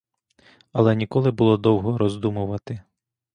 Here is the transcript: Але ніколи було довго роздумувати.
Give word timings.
Але 0.71 0.95
ніколи 0.95 1.31
було 1.31 1.57
довго 1.57 1.97
роздумувати. 1.97 2.81